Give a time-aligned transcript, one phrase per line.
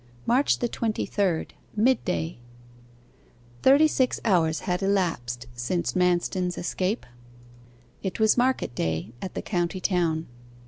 [0.25, 1.53] MARCH THE TWENTY THIRD.
[1.75, 2.39] MIDDAY
[3.61, 7.05] Thirty six hours had elapsed since Manston's escape.
[8.01, 10.25] It was market day at the county town.